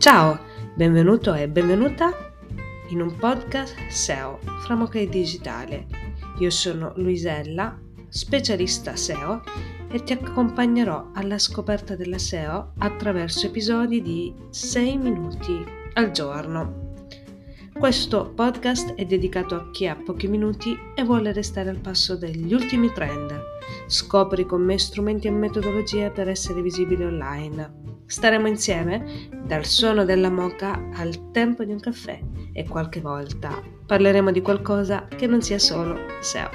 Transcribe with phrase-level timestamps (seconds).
[0.00, 0.38] Ciao,
[0.76, 2.32] benvenuto e benvenuta
[2.88, 5.86] in un podcast SEO Framoche Digitale.
[6.38, 7.78] Io sono Luisella,
[8.08, 9.42] specialista SEO
[9.90, 15.62] e ti accompagnerò alla scoperta della SEO attraverso episodi di 6 minuti
[15.92, 16.94] al giorno.
[17.78, 22.54] Questo podcast è dedicato a chi ha pochi minuti e vuole restare al passo degli
[22.54, 23.38] ultimi trend.
[23.86, 27.79] Scopri con me strumenti e metodologie per essere visibile online.
[28.10, 32.20] Staremo insieme dal suono della moca al tempo di un caffè
[32.52, 36.50] e qualche volta parleremo di qualcosa che non sia solo SEO.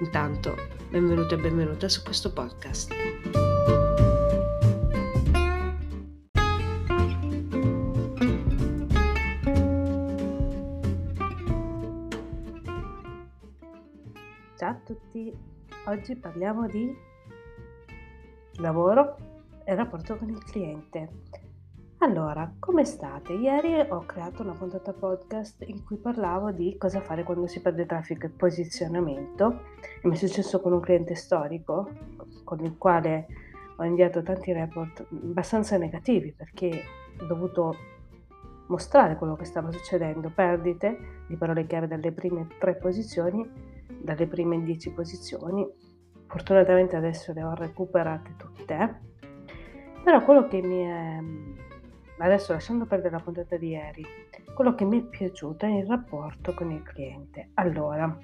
[0.00, 0.54] Intanto,
[0.90, 2.92] benvenuto e benvenuta su questo podcast.
[14.58, 15.32] Ciao a tutti,
[15.86, 16.94] oggi parliamo di
[18.56, 19.37] lavoro
[19.68, 21.10] e rapporto con il cliente.
[21.98, 23.34] Allora, come state?
[23.34, 27.84] Ieri ho creato una puntata podcast in cui parlavo di cosa fare quando si perde
[27.84, 29.60] traffico e posizionamento
[30.04, 31.90] mi è successo con un cliente storico
[32.44, 33.26] con il quale
[33.76, 36.70] ho inviato tanti report abbastanza negativi perché
[37.20, 37.76] ho dovuto
[38.68, 43.46] mostrare quello che stava succedendo, perdite di parole chiave dalle prime tre posizioni
[44.00, 45.66] dalle prime 10 posizioni.
[46.26, 49.16] Fortunatamente adesso le ho recuperate tutte.
[50.08, 51.18] Però quello che mi è
[52.24, 54.06] adesso lasciando perdere la puntata di ieri,
[54.54, 57.50] quello che mi è piaciuto è il rapporto con il cliente.
[57.52, 58.18] Allora,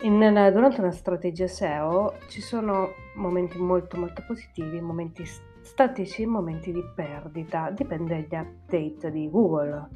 [0.00, 5.26] in, durante una strategia SEO ci sono momenti molto molto positivi, momenti
[5.60, 9.88] statici momenti di perdita, dipende dagli update di Google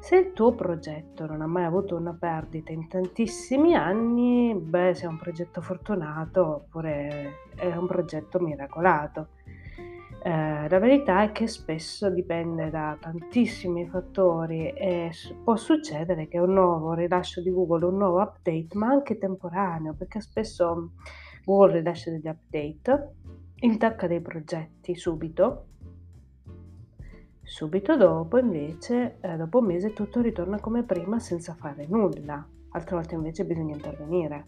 [0.00, 5.08] se il tuo progetto non ha mai avuto una perdita in tantissimi anni, beh, sei
[5.08, 9.28] un progetto fortunato oppure è un progetto miracolato.
[10.22, 15.10] Eh, la verità è che spesso dipende da tantissimi fattori e
[15.44, 20.20] può succedere che un nuovo rilascio di Google, un nuovo update, ma anche temporaneo, perché
[20.20, 20.92] spesso
[21.44, 23.14] Google rilascia degli update,
[23.60, 25.66] intacca dei progetti subito
[27.50, 32.94] Subito dopo, invece, eh, dopo un mese tutto ritorna come prima senza fare nulla, altre
[32.94, 34.46] volte invece bisogna intervenire.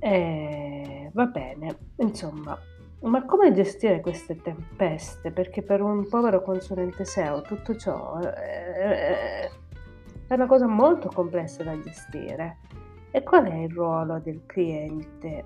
[0.00, 2.58] Eh, va bene, insomma,
[3.02, 5.30] ma come gestire queste tempeste?
[5.30, 9.48] Perché per un povero consulente SEO tutto ciò eh,
[10.26, 12.58] è una cosa molto complessa da gestire.
[13.12, 15.44] E qual è il ruolo del cliente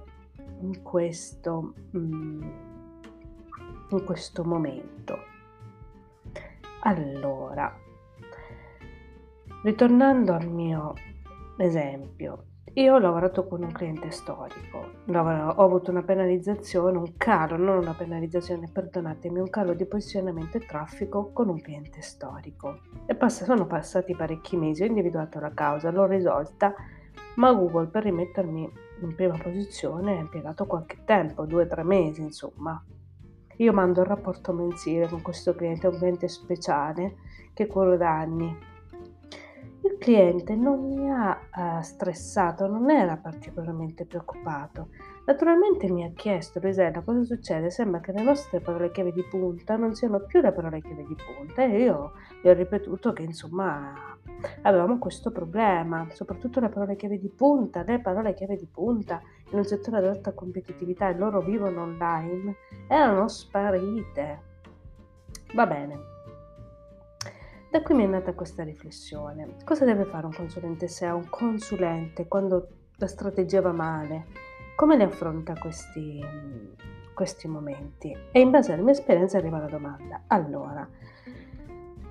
[0.61, 2.43] in questo, mm,
[3.91, 5.35] in questo momento?
[6.87, 7.77] Allora,
[9.65, 10.95] ritornando al mio
[11.57, 17.79] esempio, io ho lavorato con un cliente storico, ho avuto una penalizzazione, un calo, non
[17.79, 22.79] una penalizzazione, perdonatemi, un calo di posizionamento e traffico con un cliente storico.
[23.19, 26.73] Pass- sono passati parecchi mesi, ho individuato la causa, l'ho risolta,
[27.35, 32.21] ma Google per rimettermi in prima posizione ha impiegato qualche tempo, due o tre mesi
[32.21, 32.81] insomma.
[33.57, 37.17] Io mando il rapporto mensile con questo cliente, un cliente speciale
[37.55, 38.75] che curo da anni.
[39.83, 44.89] Il cliente non mi ha uh, stressato, non era particolarmente preoccupato.
[45.27, 47.71] Naturalmente mi ha chiesto, Luisella, cosa succede?
[47.71, 51.17] Sembra che le nostre parole chiave di punta non siano più le parole chiave di
[51.17, 52.13] punta e io
[52.43, 54.19] gli ho ripetuto che insomma
[54.63, 59.21] avevamo questo problema, soprattutto le parole chiave di punta, le parole chiave di punta
[59.51, 62.57] in un settore ad alta competitività e loro vivono online,
[62.89, 64.43] erano sparite.
[65.55, 66.15] Va bene.
[67.71, 69.57] Da qui mi è nata questa riflessione.
[69.65, 74.27] Cosa deve fare un consulente se ha un consulente quando la strategia va male?
[74.77, 76.25] Come ne affronta questi,
[77.15, 78.17] questi momenti?
[78.33, 80.23] E in base alla mia esperienza arriva la domanda.
[80.29, 80.89] Allora,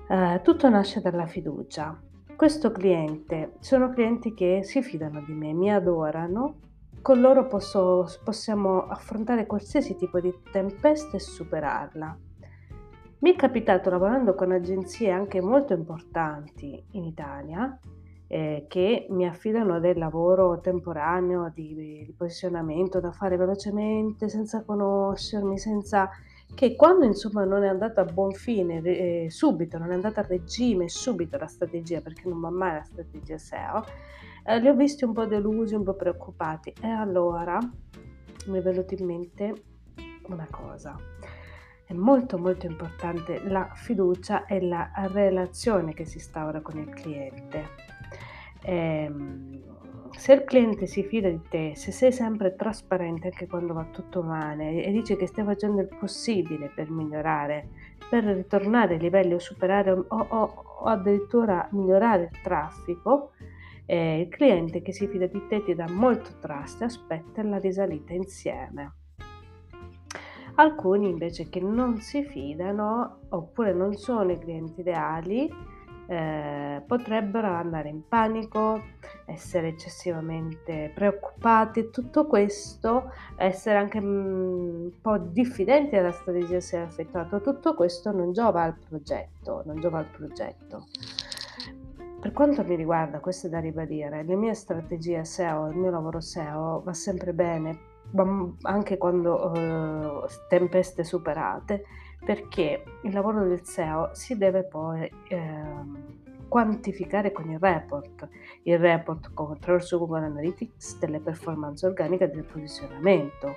[0.08, 2.00] eh, tutto nasce dalla fiducia.
[2.36, 6.65] Questo cliente, sono clienti che si fidano di me, mi adorano,
[7.06, 12.18] con loro posso, possiamo affrontare qualsiasi tipo di tempesta e superarla.
[13.20, 17.78] Mi è capitato lavorando con agenzie anche molto importanti in Italia
[18.26, 25.58] eh, che mi affidano del lavoro temporaneo di, di posizionamento da fare velocemente, senza conoscermi,
[25.58, 26.10] senza
[26.54, 30.26] che quando insomma non è andata a buon fine eh, subito, non è andata a
[30.26, 33.84] regime subito la strategia, perché non va mai la strategia SEO,
[34.44, 37.58] eh, li ho visti un po' delusi, un po' preoccupati e allora
[38.46, 39.62] mi è venuto in mente
[40.28, 40.96] una cosa.
[41.84, 47.68] È molto molto importante la fiducia e la relazione che si instaura con il cliente.
[48.62, 49.62] Ehm,
[50.16, 54.22] se il cliente si fida di te, se sei sempre trasparente anche quando va tutto
[54.22, 57.68] male e dice che stai facendo il possibile per migliorare,
[58.08, 60.26] per ritornare ai livelli o superare o, o,
[60.80, 63.32] o addirittura migliorare il traffico,
[63.84, 67.58] eh, il cliente che si fida di te ti dà molto trust e aspetta la
[67.58, 68.92] risalita insieme.
[70.56, 75.74] Alcuni invece che non si fidano oppure non sono i clienti ideali
[76.06, 78.80] eh, potrebbero andare in panico,
[79.26, 87.40] essere eccessivamente preoccupati, tutto questo, essere anche mm, un po' diffidenti dalla strategia se effettuato,
[87.40, 90.86] tutto questo non giova al progetto, non giova al progetto.
[92.20, 96.20] Per quanto mi riguarda, questo è da ribadire, le mie strategie SEO, il mio lavoro
[96.20, 97.94] SEO va sempre bene,
[98.62, 101.84] anche quando eh, tempeste superate,
[102.24, 106.14] perché il lavoro del SEO si deve poi eh,
[106.48, 108.28] quantificare con il report,
[108.62, 113.56] il report attraverso Google Analytics delle performance organiche del posizionamento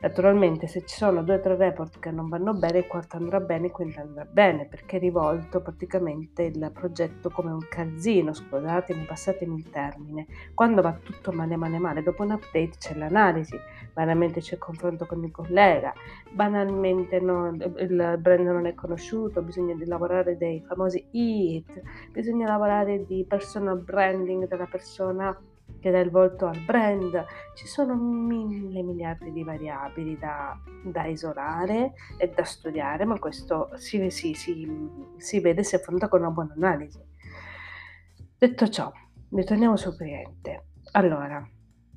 [0.00, 3.40] Naturalmente se ci sono due o tre report che non vanno bene, il quarto andrà
[3.40, 9.04] bene, il quinto andrà bene, perché è rivolto praticamente il progetto come un calzino, scusatemi,
[9.04, 10.26] passatemi il termine.
[10.54, 13.58] Quando va tutto male male male, dopo un update c'è l'analisi,
[13.92, 15.92] banalmente c'è il confronto con il collega,
[16.30, 21.82] banalmente non, il brand non è conosciuto, bisogna lavorare dei famosi hit,
[22.12, 25.36] bisogna lavorare di personal branding della persona
[25.80, 31.94] che dà il volto al brand, ci sono mille miliardi di variabili da, da isolare
[32.16, 34.68] e da studiare, ma questo si, si, si,
[35.16, 37.00] si vede se affronta con una buona analisi.
[38.38, 38.92] Detto ciò,
[39.30, 40.66] ritorniamo sul cliente.
[40.92, 41.46] Allora,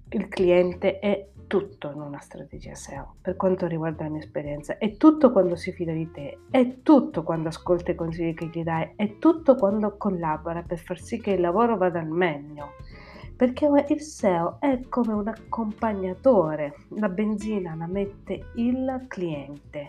[0.10, 4.96] il cliente è tutto in una strategia SEO, per quanto riguarda la mia esperienza, è
[4.96, 8.94] tutto quando si fida di te, è tutto quando ascolta i consigli che gli dai,
[8.96, 12.76] è tutto quando collabora per far sì che il lavoro vada al meglio
[13.42, 19.88] perché il SEO è come un accompagnatore, la benzina la mette il cliente.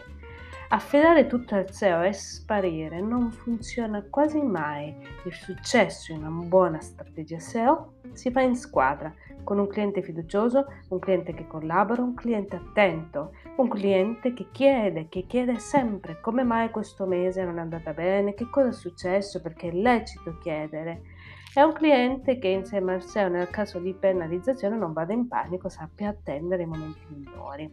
[0.70, 4.96] Affidare tutto al SEO e sparire non funziona quasi mai.
[5.26, 9.12] Il successo in una buona strategia SEO si fa in squadra,
[9.44, 15.08] con un cliente fiducioso, un cliente che collabora, un cliente attento, un cliente che chiede,
[15.10, 19.43] che chiede sempre come mai questo mese non è andata bene, che cosa è successo,
[19.43, 21.12] perché è lecito chiedere
[21.54, 25.69] è un cliente che insieme al SEO nel caso di penalizzazione non vada in panico,
[25.69, 27.70] sappia attendere i momenti migliori.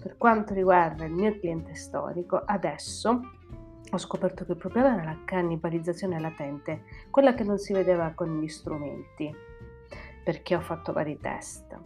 [0.00, 3.20] Per quanto riguarda il mio cliente storico, adesso
[3.90, 8.38] ho scoperto che il problema era la cannibalizzazione latente, quella che non si vedeva con
[8.38, 9.34] gli strumenti,
[10.22, 11.76] perché ho fatto vari test.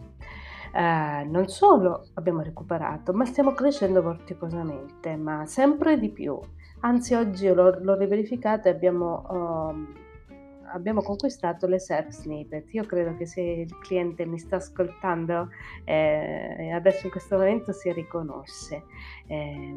[0.75, 6.37] Eh, non solo abbiamo recuperato, ma stiamo crescendo vorticosamente, ma sempre di più.
[6.81, 10.02] Anzi, oggi l'ho, l'ho riverificato e abbiamo uh,
[10.73, 12.73] abbiamo conquistato le SERP snippet.
[12.73, 15.47] Io credo che se il cliente mi sta ascoltando
[15.85, 18.83] eh, adesso in questo momento si riconosce,
[19.27, 19.73] eh,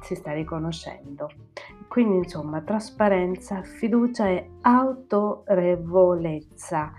[0.00, 1.28] si sta riconoscendo.
[1.88, 6.92] Quindi insomma trasparenza, fiducia e autorevolezza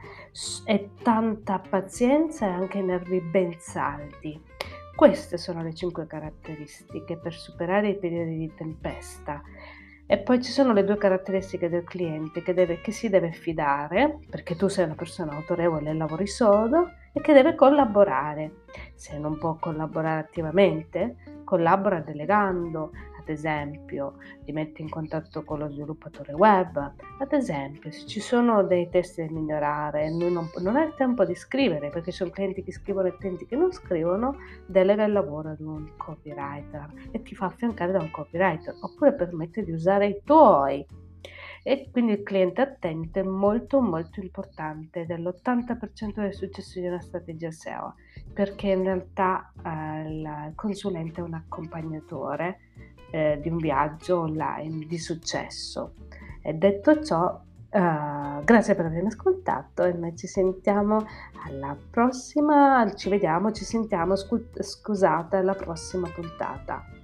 [0.66, 4.44] e tanta pazienza e anche nervi ben saldi.
[4.96, 9.44] Queste sono le cinque caratteristiche per superare i periodi di tempesta.
[10.10, 14.20] E poi ci sono le due caratteristiche del cliente che, deve, che si deve fidare,
[14.30, 18.64] perché tu sei una persona autorevole e lavori sodo, e che deve collaborare.
[18.96, 22.92] Se non può collaborare attivamente, collabora delegando,
[23.28, 24.16] ad esempio
[24.46, 29.26] ti metti in contatto con lo sviluppatore web, ad esempio se ci sono dei testi
[29.26, 33.08] da migliorare, non, non ha il tempo di scrivere perché ci sono clienti che scrivono
[33.08, 37.92] e clienti che non scrivono, delega il lavoro ad un copywriter e ti fa affiancare
[37.92, 40.86] da un copywriter oppure permette di usare i tuoi.
[41.64, 47.52] E quindi il cliente attento è molto molto importante dell'80% del successo di una strategia
[47.52, 47.96] SEO
[48.34, 52.60] perché in realtà eh, il consulente è un accompagnatore
[53.12, 55.94] eh, di un viaggio online di successo.
[56.42, 61.06] E detto ciò, Uh, grazie per avermi ascoltato e noi ci sentiamo
[61.46, 66.97] alla prossima, ci vediamo, ci sentiamo, scu- scusate, alla prossima puntata.